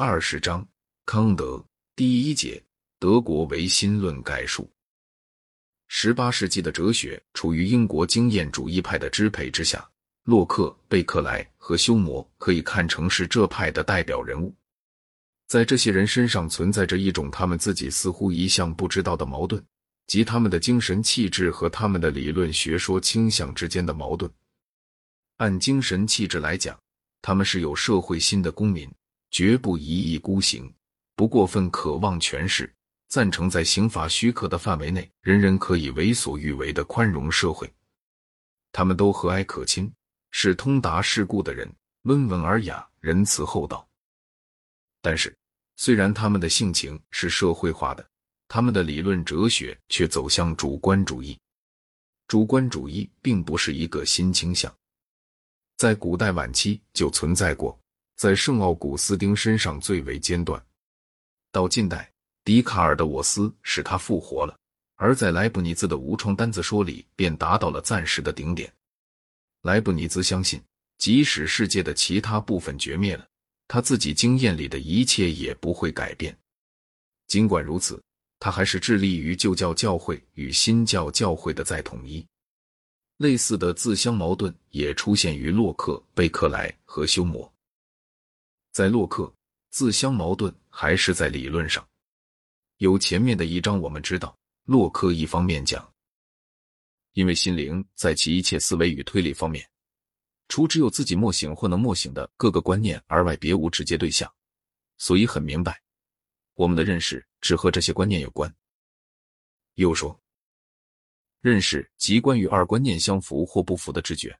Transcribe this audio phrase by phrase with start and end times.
[0.00, 0.64] 二十章，
[1.06, 1.60] 康德
[1.96, 2.62] 第一节，
[3.00, 4.70] 德国唯心论概述。
[5.88, 9.84] 十八世纪的哲学处于英国经验主义派的支配之下，
[10.22, 14.54] 洛克、贝克莱和休谟可以看成是这派的代表人物。
[15.48, 19.60] 在这些人身上存在着一种他们自己似乎一向不知道的矛盾，
[20.06, 24.30] 即他们的精神气质和他们的理论学说倾向之间的矛盾。
[25.38, 26.78] 按精神气质来讲，
[27.20, 28.88] 他们是有社会心的公民，
[29.30, 30.72] 绝不一意孤行，
[31.14, 32.72] 不过分渴望权势，
[33.08, 37.70] 赞成在刑法许可的范围内，人人可以为所欲为的宽容社会。
[38.72, 39.90] 他们都和蔼可亲，
[40.30, 41.70] 是通达世故的人，
[42.02, 43.86] 温文尔雅，仁慈厚道。
[45.00, 45.34] 但是，
[45.76, 48.06] 虽然他们的性情是社会化的，
[48.46, 51.38] 他们的理论哲学却走向主观主义。
[52.26, 54.74] 主观主义并不是一个新倾向，
[55.76, 57.78] 在古代晚期就存在过，
[58.18, 60.60] 在圣奥古斯丁身上最为尖端。
[61.52, 64.58] 到近代，笛卡尔的“我思”使他复活了，
[64.96, 68.72] 而在莱布尼兹的无创单子说里便达到了暂时的顶点。
[69.62, 70.60] 莱布尼兹相信，
[70.98, 73.24] 即使世界的其他部分绝灭了。
[73.68, 76.36] 他自己经验里的一切也不会改变。
[77.28, 78.02] 尽管如此，
[78.40, 82.26] 他还是致力于旧教教会与新教教会的再统一。
[83.18, 87.48] 类似的自相矛盾也出现于洛克、贝克莱和休谟。
[88.78, 89.34] 在洛克，
[89.70, 91.84] 自相矛盾还是在理论上。
[92.76, 95.92] 有前面的一章，我们知道，洛克一方面讲，
[97.14, 99.68] 因为心灵在其一切思维与推理方面。
[100.46, 104.32] 除只有自己默醒或能默醒的各个观念而外，别无直接对象，
[104.96, 105.82] 所以很明白，
[106.54, 108.48] 我们的认识只和这些观念有关。
[109.74, 110.16] 又说，
[111.40, 114.38] 认识即关于二观念相符或不符的知觉。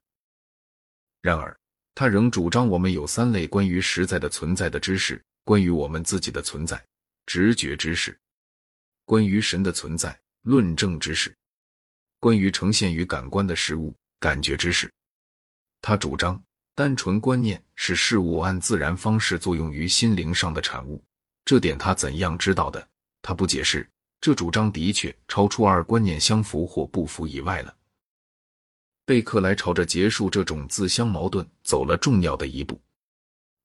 [1.20, 1.58] 然而，
[1.94, 6.82] 他仍主张我们有三类关于实在的存在的知识：关于我们自己的存在，
[7.26, 8.12] 直觉知识；
[9.04, 11.30] 关于神的存在，论证知识；
[12.20, 14.90] 关于呈现于感官的事物，感觉知识。
[15.80, 16.42] 他主张
[16.74, 21.02] 单纯观念是事物按自然方式作用于心灵上的产物，
[21.44, 22.88] 这点他怎样知道的？
[23.22, 23.88] 他不解释。
[24.20, 27.72] 这主张的确超出二观念相符或不符以外了。
[29.08, 32.78] 贝克莱朝着结束这种自相矛盾走了重要的一步。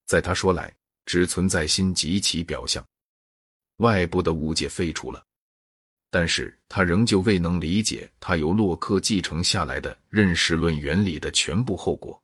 [0.05, 0.73] 在他说来，
[1.05, 2.81] 只存在心及其表象，
[3.79, 5.21] 外部的误解废除了。
[6.09, 12.17] 但是他仍旧未能理解他由洛克继承下来的认识论原理的全部后果。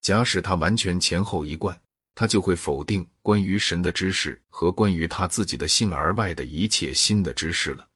[0.00, 1.76] 假使他完全前后一贯，
[2.14, 7.88] 他就会否定关于神的知识和关于他自己的性而外的一切新的知识了。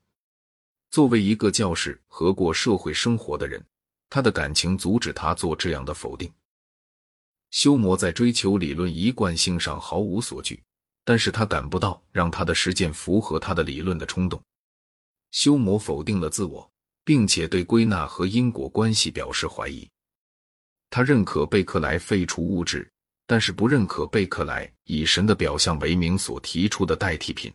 [0.91, 3.65] 作为一个教士和过社会生活的人，
[4.15, 6.31] 他的感情阻止他做这样的否定。
[7.51, 10.63] 修谟在追求理论一贯性上毫无所惧，
[11.03, 14.39] 但是他感不到让他的实践符合他的理论的冲动。
[15.31, 16.71] 修谟否定了自我，
[17.05, 19.89] 并且对归纳和因果关系表示怀疑。
[20.91, 22.87] 他认可贝克莱废除物质，
[23.27, 27.51] 但是不认可贝克莱以神的表象为名所提出的代替品。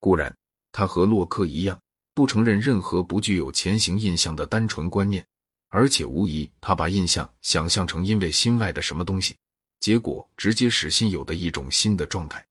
[0.00, 0.34] 固然，
[0.72, 1.78] 他和洛克一样，
[2.14, 5.22] 不承认任何不具有前行印象的单纯观念，
[5.72, 9.34] 而且无疑他把印象想象成因为心外的什么东西，
[9.80, 12.46] 结果直接使心有的一种新的状态。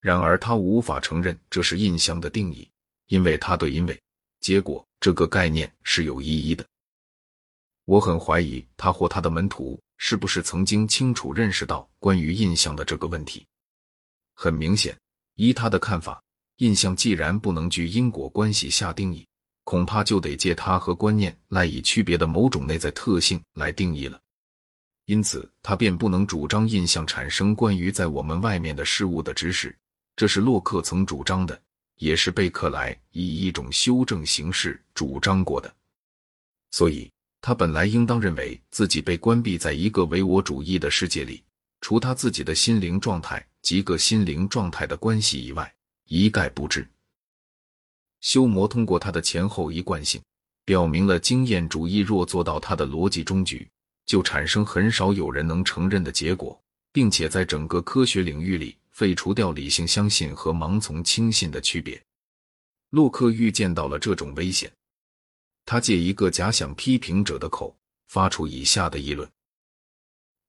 [0.00, 2.68] 然而，他无法承认这是印象的定义。
[3.06, 4.00] 因为他对因为
[4.40, 6.66] 结果这个概念是有意义的，
[7.84, 13.46] 我很怀疑他或他的门徒是不是曾经清楚认识到关于印象的这个问题。
[14.34, 14.98] 很明显，
[15.34, 16.22] 依他的看法，
[16.56, 19.26] 印象既然不能据因果关系下定义，
[19.64, 24.20] 恐怕就得借它和观念赖以区别的某种内在特性来定义了。
[25.06, 29.76] 因此，他便不能主张印象产生关于在我们外面的事物的知识，
[30.16, 31.60] 这是洛克曾主张的。
[31.96, 35.72] 也是贝克莱以一种修正形式主张过的，
[36.72, 37.08] 所以
[37.40, 41.44] 他本来应当认为自己被关闭在一个唯我主义的世界里，
[41.80, 45.72] 除他自己的心灵状态及各心灵状态的关系以外，
[46.06, 46.84] 一概不知。
[48.22, 50.22] 修魔通过他的前后一贯性，
[50.64, 53.68] 表明了经验主义若做到他的逻辑终局，
[54.06, 56.58] 就产生很少有人能承认的结果，
[56.92, 58.74] 并且在整个科学领域里。
[58.92, 62.00] 废除掉理性相信和盲从轻信的区别，
[62.90, 64.70] 洛克预见到了这种危险。
[65.64, 67.74] 他借一个假想批评者的口，
[68.08, 69.26] 发出以下的议论：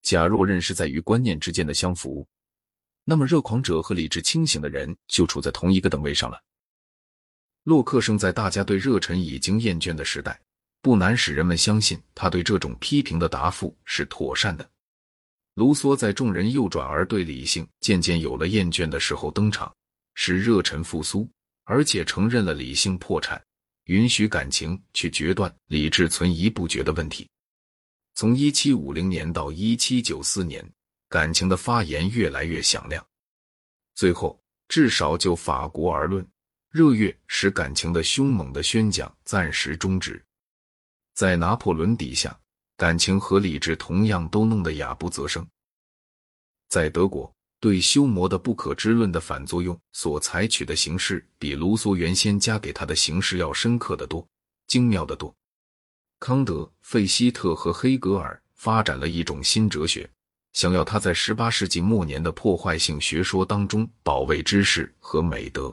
[0.02, 2.26] 假若认识在于观念之间的相符，
[3.04, 6.38] 那么热狂者和理智清醒的人就处在同一个等位上了。
[7.64, 10.38] 洛克生在大家对热忱已经厌倦的时代，
[10.80, 14.70] 不难使人们相信他对这种批评的答复是妥善的。
[15.54, 19.74] 卢梭在众人右转而对理性渐渐有了厌倦的时候登场，
[20.14, 21.28] 使热忱复苏，
[21.64, 23.42] 而且承认了理性破产，
[23.84, 27.26] 允许感情去决断理智存疑不决的问题。
[28.14, 30.64] 从一七五零年到一七九四年，
[31.08, 33.04] 感情的发言越来越响亮。
[33.94, 34.38] 最后，
[34.68, 36.26] 至少就法国而论，
[36.74, 40.20] 热月使感情的凶猛的宣讲暂时终止。
[41.14, 42.36] 在拿破仑底下。
[42.76, 45.46] 感情和理智同样都弄得哑不择声。
[46.68, 54.26] 在德国，对修魔的不可知论的反作用所采取的形式，比卢梭原先加给他的形式要深刻的多、
[54.66, 55.32] 精妙的多。
[56.18, 60.10] 康德、费希特和黑格尔发展了一种新哲学，
[60.52, 65.72] 想要他在十八世纪末年的破坏性学说当中保卫知识和美德。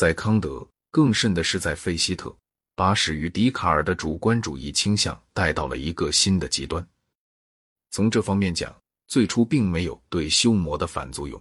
[0.00, 2.34] 在康德，更甚的是在费希特。
[2.74, 6.88] 把始于笛卡尔的主观主义倾向带到了一个新的极端。
[7.90, 8.74] 从这方面讲，
[9.06, 11.38] 最初并没有对修魔的反作用。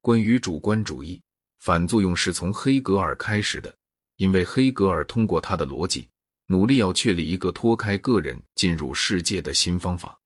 [0.00, 1.22] 关于主观主义，
[1.60, 3.72] 反作用是从黑格尔开始的，
[4.16, 6.08] 因为黑格尔通过他的逻辑，
[6.46, 10.18] 努力要确立一个脱开个人进入世界的新方法。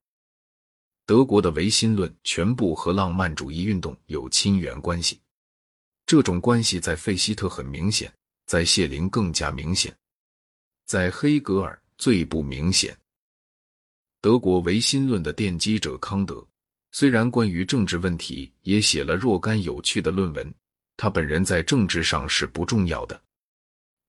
[1.05, 5.21] 德国的唯心论全部和浪漫主义运动有亲缘关系，
[6.07, 8.13] 这种关系在费希特很明显，
[8.47, 9.93] 在谢林更加明显。
[10.85, 12.97] 在黑格尔最不明显。
[14.21, 16.47] 德国唯心论的奠基者康德，
[16.93, 20.55] 虽然关于政治问题也写了若干有趣的论文，
[20.97, 23.21] 他本人在政治上是不重要的。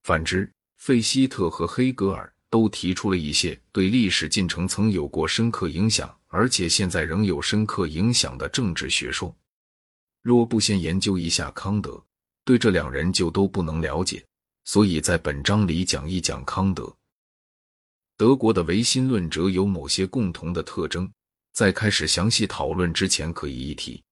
[0.04, 0.48] 反之，
[0.78, 9.36] 费希特和黑格尔都提出了一些对历史进程曾有过深刻影响，而且现在仍有深刻影响的政治学说。
[10.28, 12.04] 若不先研究一下康德，
[12.44, 14.22] 对这两人就都不能了解。
[14.66, 16.94] 所以在本章里讲一讲康德。
[18.18, 21.10] 德国的唯心论者有某些共同的特征，
[21.54, 24.04] 在开始详细讨论之前，可以一提：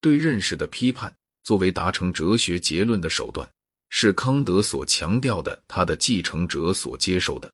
[0.00, 3.48] 对认识的批判作为达成哲学结论的手段，
[3.90, 7.48] 是康德所强调的，他的继承者所接受的，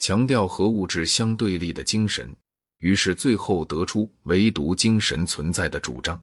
[0.00, 2.34] 强调和物质相对立的精神，
[2.78, 6.20] 于是最后得出唯独精神存在的主张，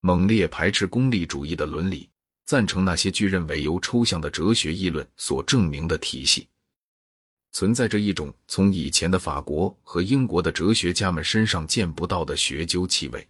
[0.00, 2.08] 猛烈排斥功利主义的伦理。
[2.44, 6.46] 赞成那些据认为由抽象的哲学议论所证明的体系，
[7.50, 13.28] 存在着一种从以前的法国和英国的哲学家们身上见不到的学究气味。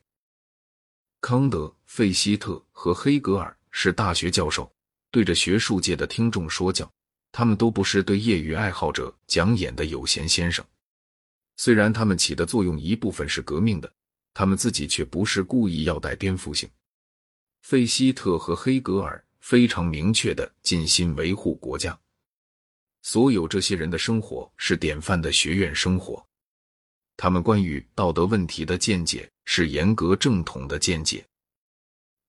[1.22, 4.70] 康德、费希特和黑格尔是大学教授，
[5.10, 6.86] 对着学术界的听众说教，
[7.32, 10.62] 他们都不是对业余爱好者讲演的有闲先生。
[11.56, 13.90] 虽然他们起的作用一部分是革命的，
[14.38, 16.68] 他们自己却不是故意要带颠覆性。
[17.62, 21.98] 费希特和黑格尔非常明确的尽心维护国家，
[23.00, 26.22] 所有这些人的生活是典范的学院生活，
[27.16, 31.26] 他们关于道德问题的见解是严格正统的见解，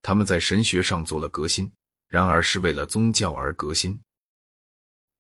[0.02, 1.70] 他们在神学上做了革新，
[2.08, 4.00] 然而是为了宗教而革新。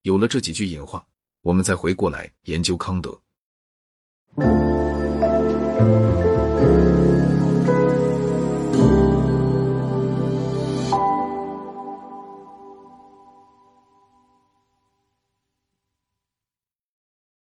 [0.04, 1.06] 有了这几句引话，
[1.42, 3.22] 我们再回过来研究康德。